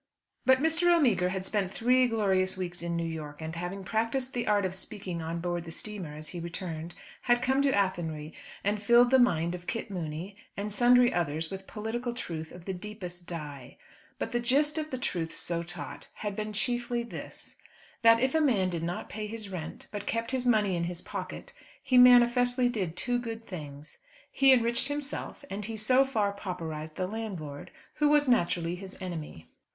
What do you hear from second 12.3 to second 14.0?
of the deepest dye.